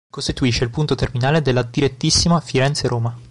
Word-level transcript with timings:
Costituisce 0.09 0.63
il 0.63 0.71
punto 0.71 0.95
terminale 0.95 1.43
della 1.43 1.61
"direttissima" 1.61 2.39
Firenze-Roma. 2.39 3.15